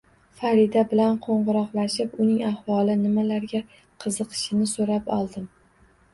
[0.37, 3.63] Farida bilan qo`ng`iroqlashib, uning ahvoli, nimalarga
[4.07, 5.49] qiziqishini so`rab oldim